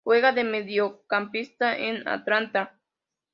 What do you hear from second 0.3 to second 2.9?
de Mediocampista en Atlanta.